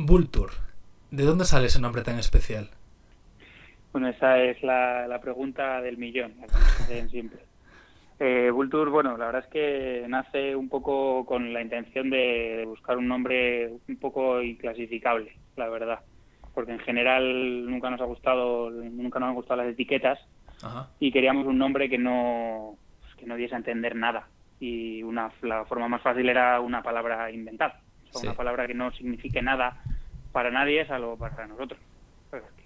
Vulture, 0.00 0.52
¿de 1.10 1.24
dónde 1.24 1.44
sale 1.44 1.66
ese 1.66 1.80
nombre 1.80 2.02
tan 2.02 2.20
especial? 2.20 2.70
Bueno, 3.90 4.06
esa 4.06 4.38
es 4.38 4.62
la, 4.62 5.18
pregunta 5.20 5.80
del 5.80 5.98
millón, 5.98 6.34
la 6.40 7.08
siempre. 7.08 7.40
Eh, 8.20 8.50
Vulture, 8.50 8.90
bueno, 8.90 9.16
la 9.16 9.26
verdad 9.26 9.44
es 9.44 9.50
que 9.52 10.04
nace 10.08 10.56
un 10.56 10.68
poco 10.68 11.24
con 11.24 11.52
la 11.52 11.62
intención 11.62 12.10
de 12.10 12.64
buscar 12.66 12.98
un 12.98 13.06
nombre 13.06 13.70
un 13.88 13.96
poco 13.96 14.42
inclasificable, 14.42 15.36
la 15.56 15.68
verdad, 15.68 16.00
porque 16.52 16.72
en 16.72 16.80
general 16.80 17.70
nunca 17.70 17.90
nos 17.90 18.00
ha 18.00 18.06
gustado, 18.06 18.70
nunca 18.70 19.20
nos 19.20 19.28
han 19.28 19.34
gustado 19.36 19.62
las 19.62 19.72
etiquetas 19.72 20.18
y 20.98 21.12
queríamos 21.12 21.46
un 21.46 21.58
nombre 21.58 21.88
que 21.88 21.98
no 21.98 22.76
que 23.16 23.24
no 23.24 23.36
diese 23.36 23.54
a 23.54 23.58
entender 23.58 23.94
nada 23.94 24.26
y 24.58 25.00
una 25.04 25.30
la 25.42 25.64
forma 25.66 25.86
más 25.86 26.02
fácil 26.02 26.28
era 26.28 26.58
una 26.58 26.82
palabra 26.82 27.30
inventada, 27.30 27.80
una 28.14 28.34
palabra 28.34 28.66
que 28.66 28.74
no 28.74 28.90
signifique 28.92 29.42
nada 29.42 29.82
para 30.32 30.50
nadie 30.50 30.86
salvo 30.86 31.16
para 31.16 31.46
nosotros, 31.46 31.80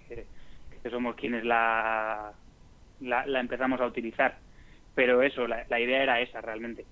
que, 0.07 0.25
somos 0.89 1.15
quienes 1.15 1.45
la, 1.45 2.33
la, 2.99 3.39
empezamos 3.39 3.79
a 3.81 3.85
utilizar. 3.85 4.37
Pero 4.95 5.23
eso, 5.23 5.47
la, 5.47 5.79
idea 5.79 6.03
era 6.03 6.21
esa 6.21 6.39
realmente, 6.41 6.85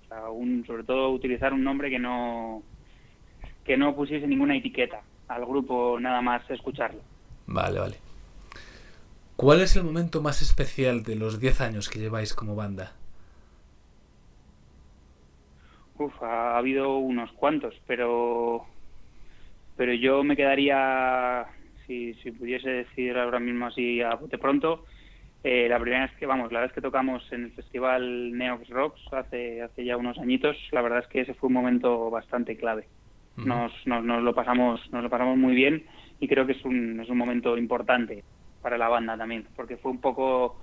sobre 0.65 0.83
todo 0.83 1.11
utilizar 1.11 1.53
un 1.53 1.63
nombre 1.63 1.89
que 1.89 1.99
no 1.99 2.63
que 3.63 3.77
no 3.77 3.95
pusiese 3.95 4.25
ninguna 4.25 4.57
etiqueta 4.57 5.01
al 5.27 5.45
grupo, 5.45 5.99
nada 5.99 6.21
más 6.21 6.49
escucharlo. 6.49 7.01
Vale, 7.45 7.79
vale. 7.79 7.97
¿Cuál 9.35 9.61
es 9.61 9.75
el 9.75 9.83
momento 9.83 10.21
más 10.21 10.41
especial 10.41 11.03
de 11.03 11.15
los 11.15 11.39
10 11.39 11.61
años 11.61 11.89
que 11.89 11.99
lleváis 11.99 12.33
como 12.33 12.55
banda? 12.55 12.93
Uf, 16.01 16.23
ha 16.23 16.57
habido 16.57 16.97
unos 16.97 17.31
cuantos, 17.33 17.79
pero 17.85 18.65
pero 19.77 19.93
yo 19.93 20.23
me 20.23 20.35
quedaría, 20.35 21.45
si, 21.85 22.15
si 22.15 22.31
pudiese 22.31 22.69
decir 22.69 23.15
ahora 23.17 23.39
mismo 23.39 23.67
así 23.67 24.01
a 24.01 24.15
bote 24.15 24.39
pronto, 24.39 24.85
eh, 25.43 25.67
la 25.69 25.79
primera 25.79 26.07
vez 26.07 26.15
que, 26.17 26.25
vamos, 26.25 26.51
la 26.51 26.61
vez 26.61 26.71
que 26.73 26.81
tocamos 26.81 27.23
en 27.31 27.43
el 27.43 27.51
festival 27.51 28.35
Neox 28.35 28.67
Rocks 28.69 29.01
hace, 29.13 29.61
hace 29.61 29.85
ya 29.85 29.95
unos 29.95 30.17
añitos, 30.17 30.57
la 30.71 30.81
verdad 30.81 30.99
es 30.99 31.07
que 31.07 31.21
ese 31.21 31.35
fue 31.35 31.47
un 31.47 31.53
momento 31.53 32.09
bastante 32.09 32.57
clave. 32.57 32.87
Nos, 33.37 33.71
nos, 33.85 34.03
nos, 34.03 34.23
lo 34.23 34.33
pasamos, 34.33 34.81
nos 34.91 35.03
lo 35.03 35.09
pasamos 35.09 35.37
muy 35.37 35.53
bien 35.53 35.85
y 36.19 36.27
creo 36.27 36.47
que 36.47 36.53
es 36.53 36.65
un, 36.65 36.99
es 36.99 37.09
un 37.09 37.17
momento 37.17 37.57
importante 37.57 38.23
para 38.63 38.79
la 38.79 38.89
banda 38.89 39.15
también, 39.17 39.47
porque 39.55 39.77
fue 39.77 39.91
un 39.91 40.01
poco 40.01 40.59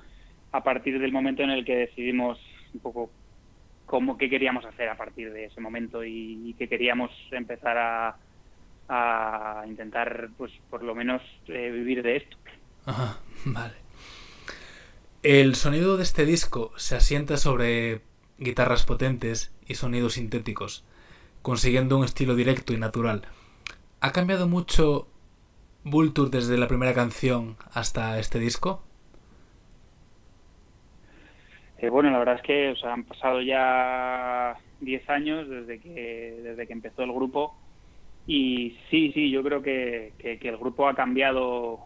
a 0.50 0.64
partir 0.64 0.98
del 0.98 1.12
momento 1.12 1.42
en 1.42 1.50
el 1.50 1.64
que 1.64 1.76
decidimos 1.76 2.40
un 2.74 2.80
poco 2.80 3.10
cómo 3.88 4.18
qué 4.18 4.30
queríamos 4.30 4.64
hacer 4.64 4.88
a 4.88 4.96
partir 4.96 5.32
de 5.32 5.46
ese 5.46 5.60
momento 5.60 6.04
y, 6.04 6.54
que 6.58 6.68
queríamos 6.68 7.10
empezar 7.32 7.76
a, 7.78 8.16
a, 8.88 9.64
intentar 9.66 10.28
pues 10.36 10.52
por 10.70 10.82
lo 10.84 10.94
menos 10.94 11.22
eh, 11.48 11.70
vivir 11.70 12.02
de 12.02 12.18
esto. 12.18 12.36
Ajá, 12.84 13.18
vale. 13.46 13.74
El 15.22 15.56
sonido 15.56 15.96
de 15.96 16.04
este 16.04 16.24
disco 16.24 16.72
se 16.76 16.96
asienta 16.96 17.36
sobre 17.38 18.02
guitarras 18.38 18.84
potentes 18.84 19.52
y 19.66 19.74
sonidos 19.74 20.14
sintéticos 20.14 20.84
consiguiendo 21.42 21.96
un 21.96 22.04
estilo 22.04 22.36
directo 22.36 22.74
y 22.74 22.76
natural. 22.76 23.22
Ha 24.00 24.12
cambiado 24.12 24.48
mucho 24.48 25.08
Vulture 25.82 26.30
desde 26.30 26.58
la 26.58 26.68
primera 26.68 26.92
canción 26.92 27.56
hasta 27.72 28.18
este 28.18 28.38
disco 28.38 28.82
eh, 31.78 31.88
bueno, 31.90 32.10
la 32.10 32.18
verdad 32.18 32.36
es 32.36 32.42
que 32.42 32.70
o 32.70 32.88
han 32.88 33.04
pasado 33.04 33.40
ya 33.40 34.56
10 34.80 35.10
años 35.10 35.48
desde 35.48 35.80
que, 35.80 36.40
desde 36.42 36.66
que 36.66 36.72
empezó 36.72 37.02
el 37.02 37.12
grupo 37.12 37.54
y 38.26 38.76
sí, 38.90 39.12
sí, 39.12 39.30
yo 39.30 39.42
creo 39.42 39.62
que, 39.62 40.12
que, 40.18 40.38
el 40.42 40.58
grupo 40.58 40.86
ha 40.86 40.94
cambiado, 40.94 41.80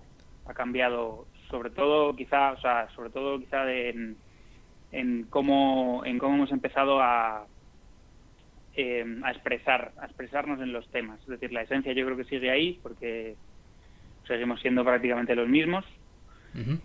ha 0.47 0.55
cambiado 0.55 1.27
sobre 1.49 1.71
todo 1.71 2.17
quizá, 2.17 2.53
o 2.53 2.61
sea, 2.61 2.89
sobre 2.97 3.11
todo 3.11 3.39
quizá 3.39 3.71
en, 3.73 4.17
en 4.91 5.25
cómo, 5.31 6.03
en 6.05 6.19
cómo 6.19 6.35
hemos 6.35 6.51
empezado 6.51 7.01
a, 7.01 7.47
eh, 8.75 9.05
a 9.23 9.31
expresar, 9.31 9.93
a 9.99 10.07
expresarnos 10.07 10.61
en 10.61 10.73
los 10.73 10.89
temas. 10.91 11.21
Es 11.21 11.29
decir, 11.29 11.53
la 11.53 11.63
esencia 11.63 11.93
yo 11.93 12.05
creo 12.07 12.17
que 12.17 12.25
sigue 12.25 12.51
ahí 12.51 12.81
porque 12.83 13.37
seguimos 14.27 14.61
siendo 14.61 14.85
prácticamente 14.85 15.37
los 15.37 15.49
mismos, 15.49 15.85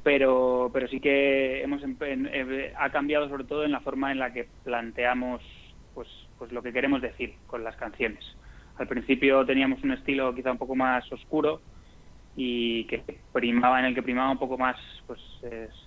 pero, 0.04 0.70
pero 0.74 0.88
sí 0.88 1.00
que 1.00 1.62
hemos 1.62 1.82
eh, 2.02 2.74
ha 2.78 2.90
cambiado 2.90 3.28
sobre 3.28 3.44
todo 3.44 3.66
en 3.66 3.72
la 3.72 3.82
forma 3.82 4.12
en 4.12 4.20
la 4.20 4.32
que 4.32 4.48
planteamos 4.64 5.42
pues, 5.94 6.08
pues 6.38 6.52
lo 6.52 6.62
que 6.62 6.72
queremos 6.72 7.02
decir 7.02 7.34
con 7.48 7.64
las 7.64 7.76
canciones. 7.76 8.24
Al 8.78 8.88
principio 8.88 9.46
teníamos 9.46 9.84
un 9.84 9.92
estilo 9.92 10.34
quizá 10.34 10.52
un 10.52 10.58
poco 10.58 10.76
más 10.76 11.12
oscuro 11.12 11.62
y 12.36 12.86
que 12.86 13.04
primaba 13.34 13.80
en 13.80 13.86
el 13.86 13.96
que 13.96 14.04
primaba 14.04 14.30
un 14.30 14.38
poco 14.38 14.58
más 14.58 14.78
pues 15.08 15.20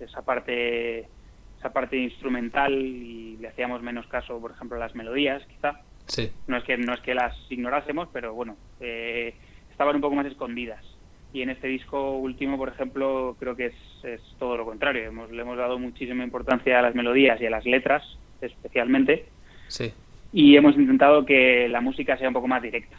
esa 0.01 0.23
parte 0.23 1.07
esa 1.59 1.73
parte 1.73 1.97
instrumental 1.97 2.73
y 2.73 3.37
le 3.37 3.49
hacíamos 3.49 3.81
menos 3.83 4.07
caso 4.09 4.41
por 4.41 4.51
ejemplo 4.51 4.77
a 4.77 4.81
las 4.81 4.97
melodías 4.97 5.47
quizá 5.47 5.81
sí. 6.07 6.33
no 6.49 6.57
es 6.57 6.65
que 6.65 6.77
no 6.77 6.93
es 6.93 7.01
que 7.01 7.15
las 7.15 7.37
ignorásemos 7.51 8.09
pero 8.13 8.35
bueno 8.35 8.57
eh, 8.81 9.35
estaban 9.71 9.95
un 9.95 10.03
poco 10.03 10.17
más 10.17 10.27
escondidas 10.27 10.85
y 11.33 11.43
en 11.43 11.51
este 11.51 11.69
disco 11.69 12.13
último, 12.13 12.57
por 12.57 12.69
ejemplo, 12.69 13.37
creo 13.39 13.55
que 13.55 13.67
es, 13.67 14.21
todo 14.39 14.57
lo 14.57 14.65
contrario. 14.65 15.05
Hemos, 15.05 15.31
le 15.31 15.43
hemos 15.43 15.57
dado 15.57 15.79
muchísima 15.79 16.25
importancia 16.25 16.79
a 16.79 16.83
las 16.83 16.95
melodías 16.95 17.41
y 17.41 17.47
a 17.47 17.51
las 17.51 17.65
letras, 17.65 18.03
especialmente. 18.41 19.27
Sí. 19.69 19.93
Y 20.33 20.57
hemos 20.57 20.75
intentado 20.77 21.25
que 21.25 21.69
la 21.69 21.81
música 21.81 22.17
sea 22.17 22.29
un 22.29 22.35
poco 22.35 22.49
más 22.49 22.63
directa. 22.63 22.97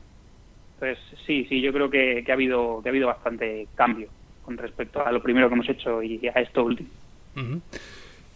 Entonces, 0.76 1.04
sí, 1.26 1.46
sí, 1.50 1.62
yo 1.62 1.74
creo 1.74 1.90
que, 1.90 2.24
ha, 2.28 2.34
habido, 2.34 2.82
que 2.82 2.90
ha 2.90 2.92
habido 2.92 3.08
bastante 3.08 3.68
cambio 3.76 4.08
con 4.44 4.58
respecto 4.58 5.06
a 5.06 5.12
lo 5.12 5.22
primero 5.22 5.48
que 5.48 5.54
hemos 5.54 5.70
hecho 5.70 6.02
y 6.02 6.20
a 6.28 6.40
esto 6.40 6.64
último. 6.64 6.90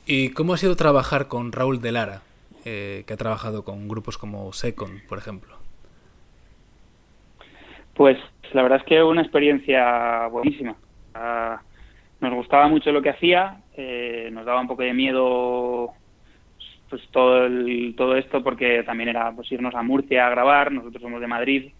¿Y 0.05 0.29
cómo 0.29 0.53
ha 0.53 0.57
sido 0.57 0.75
trabajar 0.75 1.27
con 1.27 1.51
Raúl 1.51 1.81
de 1.81 1.91
Lara, 1.91 2.21
eh, 2.63 3.03
que 3.07 3.13
ha 3.13 3.17
trabajado 3.17 3.63
con 3.63 3.87
grupos 3.87 4.17
como 4.17 4.53
Second, 4.53 5.05
por 5.07 5.17
ejemplo? 5.17 5.64
Pues 7.95 8.17
la 8.53 8.61
verdad 8.61 8.79
es 8.79 8.85
que 8.85 9.01
una 9.01 9.21
experiencia 9.21 10.27
buenísima. 10.27 10.75
nos 12.19 12.33
gustaba 12.33 12.67
mucho 12.67 12.91
lo 12.91 13.01
que 13.01 13.09
hacía, 13.09 13.61
eh, 13.75 14.29
nos 14.31 14.45
daba 14.45 14.61
un 14.61 14.67
poco 14.67 14.83
de 14.83 14.93
miedo 14.93 15.93
pues 16.89 17.01
todo 17.11 17.49
todo 17.97 18.15
esto 18.15 18.43
porque 18.43 18.83
también 18.83 19.09
era 19.09 19.31
pues 19.31 19.51
irnos 19.51 19.73
a 19.75 19.81
Murcia 19.81 20.27
a 20.27 20.29
grabar, 20.29 20.71
nosotros 20.71 21.01
somos 21.01 21.19
de 21.19 21.27
Madrid, 21.27 21.71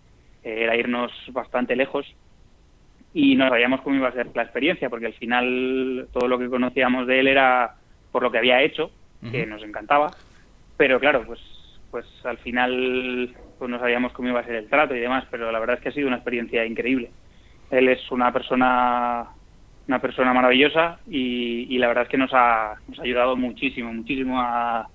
eh, 0.44 0.64
era 0.64 0.76
irnos 0.76 1.12
bastante 1.32 1.76
lejos 1.76 2.06
y 3.14 3.36
no 3.36 3.48
sabíamos 3.50 3.82
cómo 3.82 3.98
iba 3.98 4.08
a 4.08 4.14
ser 4.14 4.30
la 4.34 4.44
experiencia 4.44 4.90
porque 4.90 5.08
al 5.08 5.14
final 5.14 6.08
todo 6.12 6.28
lo 6.28 6.40
que 6.40 6.50
conocíamos 6.50 7.08
de 7.08 7.20
él 7.20 7.28
era 7.28 7.76
por 8.12 8.24
lo 8.24 8.32
que 8.32 8.38
había 8.38 8.62
hecho, 8.62 8.92
que 9.32 9.46
nos 9.46 9.64
encantaba, 9.64 10.12
pero 10.78 11.00
claro, 11.00 11.24
pues 11.26 11.40
pues 11.92 12.06
al 12.26 12.38
final 12.40 13.34
pues 13.58 13.70
no 13.70 13.80
sabíamos 13.80 14.12
cómo 14.14 14.30
iba 14.30 14.40
a 14.40 14.46
ser 14.46 14.56
el 14.56 14.70
trato 14.70 14.96
y 14.96 15.00
demás, 15.00 15.26
pero 15.32 15.52
la 15.52 15.60
verdad 15.60 15.78
es 15.78 15.82
que 15.82 15.90
ha 15.90 15.94
sido 15.94 16.08
una 16.08 16.18
experiencia 16.18 16.66
increíble. 16.66 17.12
Él 17.72 17.90
es 17.90 18.12
una 18.12 18.32
persona 18.32 19.28
una 19.88 20.00
persona 20.00 20.34
maravillosa 20.34 21.00
y, 21.08 21.78
la 21.78 21.88
verdad 21.88 22.04
es 22.06 22.10
que 22.10 22.18
nos 22.18 22.32
ha, 22.34 22.76
nos 22.88 23.00
ha 23.00 23.04
ayudado 23.04 23.36
muchísimo, 23.36 23.94
muchísimo 23.94 24.42
a, 24.42 24.88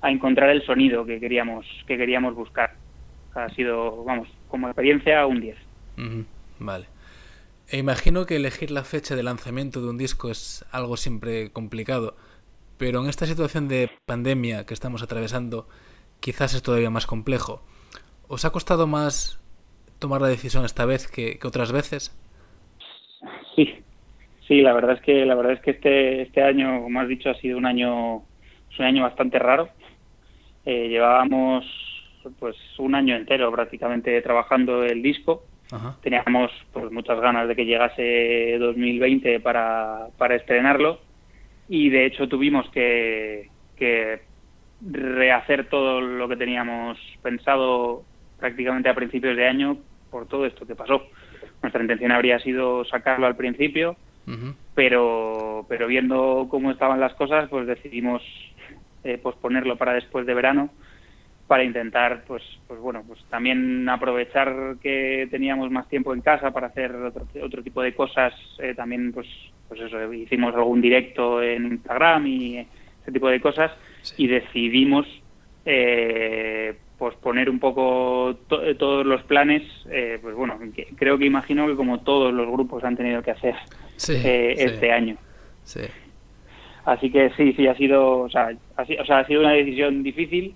a, 0.00 0.10
encontrar 0.10 0.50
el 0.50 0.64
sonido 0.64 1.04
que 1.04 1.20
queríamos 1.20 1.66
que 1.86 1.96
queríamos 1.96 2.34
buscar. 2.34 2.74
Ha 3.34 3.48
sido, 3.50 4.04
vamos, 4.04 4.28
como 4.48 4.68
experiencia 4.68 5.24
un 5.26 5.40
10. 5.40 5.56
Vale. 6.58 6.86
E 7.68 7.78
imagino 7.78 8.26
que 8.26 8.36
elegir 8.36 8.70
la 8.70 8.84
fecha 8.84 9.16
de 9.16 9.22
lanzamiento 9.22 9.80
de 9.80 9.88
un 9.88 9.96
disco 9.96 10.30
es 10.30 10.66
algo 10.72 10.96
siempre 10.96 11.50
complicado, 11.50 12.16
pero 12.76 13.00
en 13.00 13.08
esta 13.08 13.26
situación 13.26 13.68
de 13.68 13.90
pandemia 14.04 14.66
que 14.66 14.74
estamos 14.74 15.02
atravesando, 15.02 15.68
quizás 16.20 16.52
es 16.54 16.62
todavía 16.62 16.90
más 16.90 17.06
complejo. 17.06 17.62
¿Os 18.34 18.46
ha 18.46 18.50
costado 18.50 18.86
más 18.86 19.38
tomar 19.98 20.22
la 20.22 20.28
decisión 20.28 20.64
esta 20.64 20.86
vez 20.86 21.06
que, 21.06 21.38
otras 21.44 21.70
veces? 21.70 22.16
Sí, 23.54 23.74
sí, 24.48 24.62
la 24.62 24.72
verdad 24.72 24.96
es 24.96 25.02
que 25.02 25.26
la 25.26 25.34
verdad 25.34 25.52
es 25.52 25.60
que 25.60 25.72
este 25.72 26.22
este 26.22 26.42
año, 26.42 26.80
como 26.80 26.98
has 26.98 27.08
dicho, 27.08 27.28
ha 27.28 27.34
sido 27.34 27.58
un 27.58 27.66
año 27.66 28.22
un 28.78 28.84
año 28.86 29.02
bastante 29.02 29.38
raro. 29.38 29.68
Eh, 30.64 30.88
llevábamos 30.88 31.66
pues 32.38 32.56
un 32.78 32.94
año 32.94 33.16
entero 33.16 33.52
prácticamente 33.52 34.18
trabajando 34.22 34.82
el 34.82 35.02
disco. 35.02 35.44
Teníamos 36.02 36.50
pues 36.72 36.90
muchas 36.90 37.20
ganas 37.20 37.48
de 37.48 37.54
que 37.54 37.66
llegase 37.66 38.56
2020 38.58 39.40
para, 39.40 40.06
para 40.16 40.36
estrenarlo 40.36 41.00
y 41.68 41.90
de 41.90 42.06
hecho 42.06 42.28
tuvimos 42.28 42.66
que, 42.70 43.50
que 43.76 44.22
rehacer 44.80 45.68
todo 45.68 46.00
lo 46.00 46.28
que 46.28 46.36
teníamos 46.36 46.98
pensado 47.22 48.04
prácticamente 48.42 48.88
a 48.88 48.94
principios 48.94 49.36
de 49.36 49.46
año 49.46 49.78
por 50.10 50.26
todo 50.26 50.46
esto 50.46 50.66
que 50.66 50.74
pasó. 50.74 51.06
Nuestra 51.62 51.80
intención 51.80 52.10
habría 52.10 52.40
sido 52.40 52.84
sacarlo 52.84 53.28
al 53.28 53.36
principio, 53.36 53.94
pero, 54.74 55.64
pero 55.68 55.86
viendo 55.86 56.48
cómo 56.50 56.72
estaban 56.72 56.98
las 56.98 57.14
cosas, 57.14 57.48
pues 57.48 57.68
decidimos 57.68 58.20
eh, 59.04 59.16
posponerlo 59.16 59.76
para 59.76 59.94
después 59.94 60.26
de 60.26 60.34
verano 60.34 60.70
para 61.46 61.62
intentar, 61.62 62.24
pues, 62.26 62.42
pues 62.66 62.80
bueno, 62.80 63.04
pues 63.06 63.22
también 63.30 63.88
aprovechar 63.88 64.76
que 64.82 65.28
teníamos 65.30 65.70
más 65.70 65.88
tiempo 65.88 66.12
en 66.14 66.20
casa 66.20 66.50
para 66.50 66.66
hacer 66.66 66.92
otro, 66.96 67.28
otro 67.44 67.62
tipo 67.62 67.80
de 67.80 67.94
cosas. 67.94 68.32
Eh, 68.58 68.74
también, 68.74 69.12
pues, 69.12 69.28
pues 69.68 69.80
eso, 69.82 70.12
hicimos 70.12 70.52
algún 70.56 70.80
directo 70.80 71.40
en 71.40 71.66
Instagram 71.66 72.26
y 72.26 72.58
ese 72.58 73.12
tipo 73.12 73.28
de 73.28 73.40
cosas 73.40 73.70
y 74.16 74.26
decidimos 74.26 75.06
eh, 75.64 76.74
pues 77.02 77.16
poner 77.16 77.50
un 77.50 77.58
poco 77.58 78.36
todos 78.46 79.04
los 79.04 79.24
planes, 79.24 79.64
eh, 79.90 80.20
pues 80.22 80.36
bueno, 80.36 80.56
creo 80.94 81.18
que 81.18 81.26
imagino 81.26 81.66
que 81.66 81.74
como 81.74 81.98
todos 81.98 82.32
los 82.32 82.48
grupos 82.48 82.84
han 82.84 82.96
tenido 82.96 83.20
que 83.24 83.32
hacer 83.32 83.56
eh, 84.08 84.54
este 84.56 84.92
año. 84.92 85.16
Así 86.84 87.10
que 87.10 87.30
sí, 87.30 87.54
sí, 87.54 87.66
ha 87.66 87.74
sido, 87.74 88.20
o 88.20 88.30
sea, 88.30 88.52
o 88.76 89.04
sea, 89.04 89.18
ha 89.18 89.26
sido 89.26 89.40
una 89.40 89.50
decisión 89.50 90.04
difícil, 90.04 90.54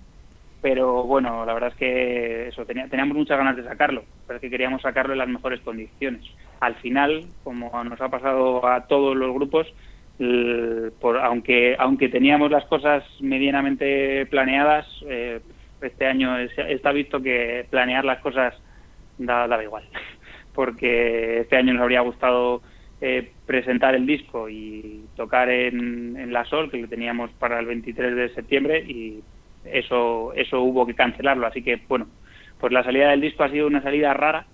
pero 0.61 1.03
bueno, 1.03 1.45
la 1.45 1.53
verdad 1.53 1.71
es 1.73 1.75
que 1.75 2.47
eso, 2.47 2.65
teníamos 2.65 3.17
muchas 3.17 3.37
ganas 3.37 3.57
de 3.57 3.65
sacarlo, 3.65 4.05
pero 4.25 4.37
es 4.37 4.41
que 4.41 4.49
queríamos 4.49 4.81
sacarlo 4.81 5.11
en 5.11 5.19
las 5.19 5.27
mejores 5.27 5.59
condiciones. 5.59 6.23
Al 6.61 6.75
final, 6.75 7.25
como 7.43 7.83
nos 7.83 7.99
ha 7.99 8.07
pasado 8.07 8.65
a 8.65 8.87
todos 8.87 9.17
los 9.17 9.33
grupos, 9.33 9.67
por, 11.01 11.17
aunque 11.17 11.75
aunque 11.77 12.07
teníamos 12.07 12.49
las 12.51 12.63
cosas 12.67 13.03
medianamente 13.19 14.25
planeadas, 14.27 14.87
eh, 15.09 15.41
este 15.81 16.05
año 16.05 16.37
está 16.37 16.91
visto 16.91 17.21
que 17.21 17.65
planear 17.69 18.05
las 18.05 18.19
cosas 18.19 18.53
da, 19.17 19.47
da 19.47 19.63
igual, 19.63 19.83
porque 20.53 21.41
este 21.41 21.57
año 21.57 21.73
nos 21.73 21.83
habría 21.83 22.01
gustado 22.01 22.61
eh, 22.99 23.31
presentar 23.45 23.95
el 23.95 24.05
disco 24.05 24.49
y 24.49 25.05
tocar 25.15 25.49
en, 25.49 26.17
en 26.17 26.33
La 26.33 26.45
Sol, 26.45 26.71
que 26.71 26.77
lo 26.77 26.87
teníamos 26.87 27.31
para 27.33 27.59
el 27.59 27.65
23 27.67 28.15
de 28.15 28.33
septiembre, 28.33 28.79
y 28.79 29.21
eso, 29.65 30.33
eso 30.33 30.61
hubo 30.61 30.85
que 30.85 30.95
cancelarlo. 30.95 31.45
Así 31.45 31.61
que, 31.61 31.81
bueno, 31.87 32.07
pues 32.59 32.73
la 32.73 32.83
salida 32.83 33.09
del 33.09 33.21
disco 33.21 33.43
ha 33.43 33.49
sido 33.49 33.67
una 33.67 33.83
salida 33.83 34.13
rara, 34.13 34.47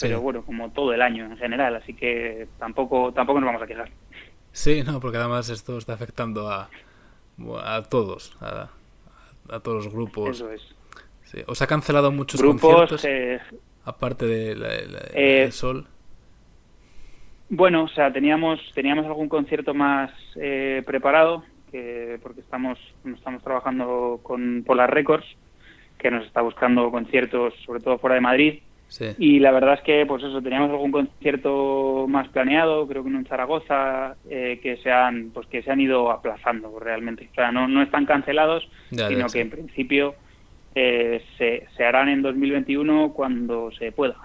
pero 0.00 0.20
bueno, 0.20 0.42
como 0.42 0.70
todo 0.70 0.92
el 0.92 1.02
año 1.02 1.24
en 1.24 1.36
general, 1.36 1.76
así 1.76 1.94
que 1.94 2.48
tampoco, 2.58 3.12
tampoco 3.12 3.40
nos 3.40 3.48
vamos 3.48 3.62
a 3.62 3.66
quejar. 3.66 3.90
Sí, 4.50 4.82
no, 4.82 5.00
porque 5.00 5.18
además 5.18 5.50
esto 5.50 5.78
está 5.78 5.92
afectando 5.94 6.48
a, 6.48 6.68
a 7.64 7.82
todos, 7.82 8.36
a, 8.40 8.70
a 9.50 9.60
todos 9.60 9.84
los 9.84 9.92
grupos. 9.92 10.36
Eso 10.36 10.50
es. 10.50 10.62
Sí. 11.24 11.38
¿Os 11.46 11.60
ha 11.62 11.66
cancelado 11.66 12.12
muchos 12.12 12.40
conciertos? 12.42 13.04
Eh, 13.04 13.40
aparte 13.84 14.26
de 14.26 14.54
la, 14.54 14.68
eh, 15.14 15.50
Sol. 15.52 15.86
Bueno, 17.48 17.84
o 17.84 17.88
sea, 17.88 18.12
teníamos 18.12 18.60
teníamos 18.74 19.06
algún 19.06 19.28
concierto 19.28 19.74
más 19.74 20.10
eh, 20.36 20.82
preparado 20.86 21.44
porque 22.22 22.40
estamos, 22.40 22.78
estamos 23.04 23.42
trabajando 23.42 24.20
con 24.22 24.62
Polar 24.64 24.94
Records, 24.94 25.26
que 25.98 26.08
nos 26.08 26.24
está 26.24 26.40
buscando 26.40 26.88
conciertos, 26.92 27.52
sobre 27.66 27.80
todo 27.80 27.98
fuera 27.98 28.14
de 28.14 28.20
Madrid. 28.20 28.62
Y 29.18 29.40
la 29.40 29.50
verdad 29.50 29.74
es 29.74 29.80
que, 29.80 30.06
pues 30.06 30.22
eso, 30.22 30.40
teníamos 30.40 30.70
algún 30.70 30.92
concierto 30.92 32.06
más 32.08 32.28
planeado, 32.28 32.86
creo 32.86 33.02
que 33.02 33.10
en 33.10 33.26
Zaragoza, 33.26 34.16
eh, 34.30 34.60
que 34.62 34.76
se 34.76 34.92
han, 34.92 35.30
pues 35.30 35.46
que 35.48 35.62
se 35.62 35.70
han 35.70 35.80
ido 35.80 36.10
aplazando 36.10 36.78
realmente. 36.78 37.28
O 37.32 37.34
sea, 37.34 37.50
no, 37.50 37.66
no 37.66 37.82
están 37.82 38.06
cancelados, 38.06 38.68
sino 38.90 39.26
que 39.26 39.40
en 39.40 39.50
principio 39.50 40.14
eh, 40.76 41.24
se, 41.38 41.66
se 41.76 41.84
harán 41.84 42.08
en 42.08 42.22
2021 42.22 43.12
cuando 43.12 43.70
se 43.72 43.90
pueda, 43.92 44.16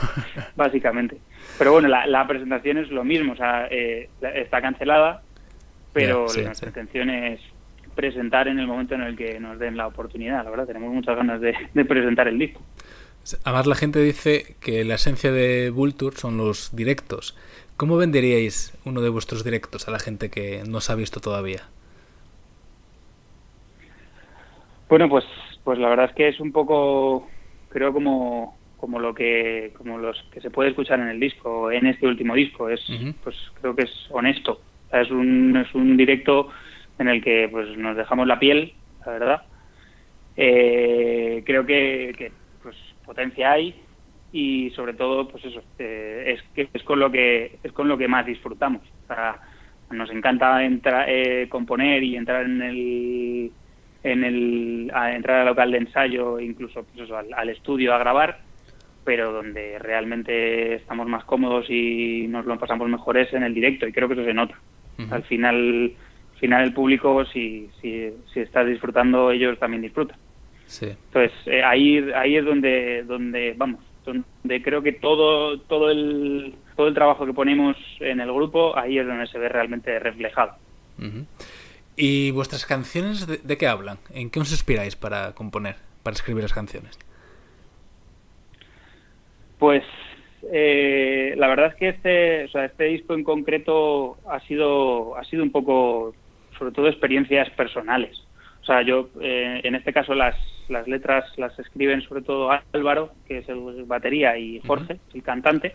básicamente. 0.56 1.18
Pero 1.58 1.72
bueno, 1.72 1.88
la, 1.88 2.06
la, 2.06 2.26
presentación 2.26 2.78
es 2.78 2.90
lo 2.90 3.04
mismo, 3.04 3.32
o 3.32 3.36
sea, 3.36 3.68
eh, 3.70 4.08
está 4.34 4.60
cancelada, 4.60 5.22
pero 5.92 6.26
la 6.36 6.52
intención 6.66 7.10
es 7.10 7.40
presentar 7.98 8.46
en 8.46 8.60
el 8.60 8.68
momento 8.68 8.94
en 8.94 9.02
el 9.02 9.16
que 9.16 9.40
nos 9.40 9.58
den 9.58 9.76
la 9.76 9.88
oportunidad, 9.88 10.44
la 10.44 10.50
verdad, 10.50 10.68
tenemos 10.68 10.94
muchas 10.94 11.16
ganas 11.16 11.40
de, 11.40 11.52
presentar 11.84 12.28
el 12.28 12.38
disco. 12.38 12.60
Además 13.44 13.66
la 13.66 13.74
gente 13.74 14.00
dice 14.00 14.56
que 14.60 14.84
la 14.84 14.94
esencia 14.94 15.32
de 15.32 15.70
Vulture 15.70 16.16
son 16.16 16.36
los 16.36 16.74
directos. 16.74 17.36
¿Cómo 17.76 17.96
venderíais 17.96 18.76
uno 18.84 19.00
de 19.00 19.08
vuestros 19.08 19.44
directos 19.44 19.86
a 19.86 19.90
la 19.90 19.98
gente 19.98 20.30
que 20.30 20.62
no 20.68 20.80
se 20.80 20.92
ha 20.92 20.96
visto 20.96 21.20
todavía? 21.20 21.62
Bueno, 24.88 25.08
pues, 25.08 25.24
pues 25.64 25.78
la 25.78 25.88
verdad 25.88 26.06
es 26.06 26.14
que 26.14 26.28
es 26.28 26.40
un 26.40 26.50
poco, 26.50 27.28
creo 27.68 27.92
como, 27.92 28.58
como 28.78 28.98
lo 28.98 29.14
que, 29.14 29.72
como 29.76 29.98
los 29.98 30.16
que 30.32 30.40
se 30.40 30.50
puede 30.50 30.70
escuchar 30.70 30.98
en 31.00 31.08
el 31.08 31.20
disco, 31.20 31.70
en 31.70 31.86
este 31.86 32.06
último 32.06 32.34
disco, 32.34 32.70
es, 32.70 32.80
pues 33.22 33.36
creo 33.60 33.76
que 33.76 33.82
es 33.82 34.06
honesto, 34.10 34.60
es 34.92 35.10
un, 35.10 35.56
es 35.56 35.74
un 35.74 35.96
directo 35.96 36.48
en 36.98 37.08
el 37.08 37.22
que 37.22 37.48
pues 37.50 37.76
nos 37.76 37.96
dejamos 37.96 38.26
la 38.26 38.38
piel, 38.38 38.72
la 39.04 39.12
verdad. 39.12 39.42
Eh, 40.36 41.42
creo 41.44 41.66
que, 41.66 42.32
potencia 43.08 43.52
hay 43.52 43.74
y 44.32 44.70
sobre 44.70 44.92
todo 44.92 45.26
pues 45.26 45.44
eso 45.44 45.62
eh, 45.78 46.34
es 46.36 46.42
que 46.54 46.68
es 46.72 46.82
con 46.84 47.00
lo 47.00 47.10
que 47.10 47.58
es 47.62 47.72
con 47.72 47.88
lo 47.88 47.98
que 47.98 48.06
más 48.06 48.26
disfrutamos. 48.26 48.82
nos 49.90 50.10
encanta 50.10 50.62
entrar, 50.62 51.06
eh, 51.08 51.48
componer 51.48 52.02
y 52.04 52.16
entrar 52.16 52.44
en 52.44 52.62
el 52.62 53.52
en 54.04 54.24
el 54.24 54.92
a 54.94 55.16
entrar 55.16 55.40
al 55.40 55.46
local 55.46 55.72
de 55.72 55.78
ensayo, 55.78 56.38
incluso 56.38 56.84
pues 56.84 57.10
al 57.10 57.48
estudio 57.48 57.94
a 57.94 57.98
grabar 57.98 58.48
pero 59.08 59.32
donde 59.32 59.78
realmente 59.78 60.74
estamos 60.74 61.08
más 61.08 61.24
cómodos 61.24 61.64
y 61.70 62.26
nos 62.28 62.44
lo 62.44 62.58
pasamos 62.58 62.90
mejor 62.90 63.16
es 63.16 63.32
en 63.32 63.42
el 63.42 63.54
directo 63.54 63.88
y 63.88 63.92
creo 63.92 64.06
que 64.06 64.12
eso 64.12 64.24
se 64.24 64.34
nota. 64.34 64.54
Al 65.10 65.22
final, 65.22 65.94
final 66.38 66.64
el 66.64 66.74
público, 66.74 67.24
si, 67.24 67.70
si, 67.80 68.10
si 68.34 68.40
estás 68.40 68.66
disfrutando, 68.66 69.30
ellos 69.30 69.58
también 69.58 69.80
disfrutan. 69.80 70.18
Entonces, 70.80 71.32
eh, 71.46 71.62
ahí, 71.62 71.98
ahí 72.14 72.36
es 72.36 72.44
donde, 72.44 73.02
donde, 73.04 73.54
vamos, 73.56 73.80
donde 74.04 74.62
creo 74.62 74.82
que 74.82 74.92
todo, 74.92 75.58
todo, 75.60 75.90
el, 75.90 76.54
todo 76.76 76.88
el 76.88 76.94
trabajo 76.94 77.24
que 77.26 77.32
ponemos 77.32 77.76
en 78.00 78.20
el 78.20 78.32
grupo, 78.32 78.76
ahí 78.76 78.98
es 78.98 79.06
donde 79.06 79.26
se 79.26 79.38
ve 79.38 79.48
realmente 79.48 79.98
reflejado. 79.98 80.52
¿Y 81.96 82.30
vuestras 82.32 82.66
canciones 82.66 83.26
de, 83.26 83.38
de, 83.38 83.56
qué 83.56 83.66
hablan? 83.66 83.98
¿En 84.12 84.30
qué 84.30 84.40
os 84.40 84.50
inspiráis 84.50 84.96
para 84.96 85.32
componer, 85.32 85.76
para 86.02 86.14
escribir 86.14 86.42
las 86.42 86.52
canciones? 86.52 86.98
Pues 89.58 89.82
eh, 90.52 91.34
la 91.36 91.48
verdad 91.48 91.68
es 91.68 91.74
que 91.74 91.88
este, 91.88 92.44
o 92.44 92.48
sea, 92.48 92.64
este 92.66 92.84
disco 92.84 93.14
en 93.14 93.24
concreto 93.24 94.18
ha 94.28 94.40
sido, 94.40 95.16
ha 95.16 95.24
sido 95.24 95.42
un 95.42 95.50
poco, 95.50 96.14
sobre 96.58 96.72
todo, 96.72 96.88
experiencias 96.88 97.50
personales. 97.50 98.24
O 98.68 98.70
sea, 98.70 98.82
yo, 98.82 99.08
eh, 99.22 99.62
en 99.64 99.74
este 99.76 99.94
caso, 99.94 100.14
las, 100.14 100.36
las 100.68 100.86
letras 100.86 101.24
las 101.38 101.58
escriben 101.58 102.02
sobre 102.02 102.20
todo 102.20 102.50
Álvaro, 102.74 103.12
que 103.26 103.38
es 103.38 103.48
el 103.48 103.84
batería, 103.86 104.36
y 104.36 104.60
Jorge, 104.60 104.98
el 105.14 105.22
cantante. 105.22 105.74